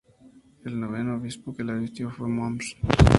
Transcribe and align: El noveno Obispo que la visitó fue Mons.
El 0.65 0.79
noveno 0.79 1.17
Obispo 1.17 1.55
que 1.55 1.63
la 1.63 1.75
visitó 1.75 2.09
fue 2.09 2.27
Mons. 2.27 2.75